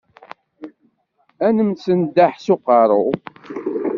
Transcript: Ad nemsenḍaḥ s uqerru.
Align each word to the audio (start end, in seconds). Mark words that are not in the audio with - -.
Ad 1.45 1.53
nemsenḍaḥ 1.55 2.33
s 2.39 2.47
uqerru. 2.53 3.03